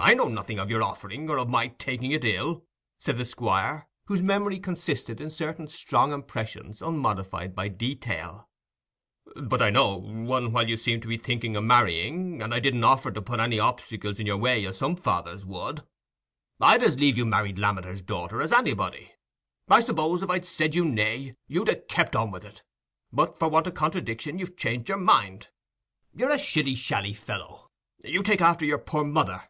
"I 0.00 0.12
know 0.14 0.26
nothing 0.26 0.58
o' 0.58 0.66
your 0.66 0.82
offering 0.82 1.30
or 1.30 1.38
o' 1.38 1.44
my 1.44 1.68
taking 1.68 2.10
it 2.10 2.24
ill," 2.24 2.64
said 2.98 3.16
the 3.16 3.24
Squire, 3.24 3.86
whose 4.06 4.20
memory 4.22 4.58
consisted 4.58 5.20
in 5.20 5.30
certain 5.30 5.68
strong 5.68 6.12
impressions 6.12 6.82
unmodified 6.82 7.54
by 7.54 7.68
detail; 7.68 8.48
"but 9.36 9.62
I 9.62 9.70
know, 9.70 9.94
one 9.94 10.52
while 10.52 10.68
you 10.68 10.76
seemed 10.76 11.02
to 11.02 11.08
be 11.08 11.16
thinking 11.16 11.56
o' 11.56 11.60
marrying, 11.60 12.42
and 12.42 12.52
I 12.52 12.58
didn't 12.58 12.82
offer 12.82 13.12
to 13.12 13.22
put 13.22 13.38
any 13.38 13.60
obstacles 13.60 14.18
in 14.18 14.26
your 14.26 14.36
way, 14.36 14.64
as 14.66 14.78
some 14.78 14.96
fathers 14.96 15.46
would. 15.46 15.84
I'd 16.60 16.82
as 16.82 16.98
lieve 16.98 17.16
you 17.16 17.24
married 17.24 17.56
Lammeter's 17.60 18.02
daughter 18.02 18.42
as 18.42 18.50
anybody. 18.52 19.12
I 19.68 19.80
suppose, 19.80 20.24
if 20.24 20.28
I'd 20.28 20.44
said 20.44 20.74
you 20.74 20.84
nay, 20.84 21.36
you'd 21.46 21.68
ha' 21.68 21.86
kept 21.88 22.16
on 22.16 22.32
with 22.32 22.44
it; 22.44 22.64
but, 23.12 23.38
for 23.38 23.46
want 23.48 23.68
o' 23.68 23.72
contradiction, 23.72 24.40
you've 24.40 24.56
changed 24.56 24.88
your 24.88 24.98
mind. 24.98 25.48
You're 26.12 26.34
a 26.34 26.38
shilly 26.38 26.74
shally 26.74 27.14
fellow: 27.14 27.70
you 28.02 28.24
take 28.24 28.40
after 28.40 28.64
your 28.64 28.78
poor 28.78 29.04
mother. 29.04 29.44